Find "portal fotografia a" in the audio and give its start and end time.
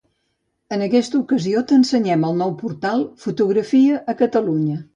2.63-4.21